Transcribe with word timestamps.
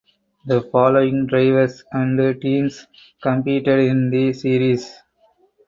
The 0.47 0.61
following 0.63 1.27
drivers 1.27 1.83
and 1.91 2.41
teams 2.41 2.87
competed 3.21 3.77
in 3.81 4.09
the 4.09 4.33
series. 4.33 4.95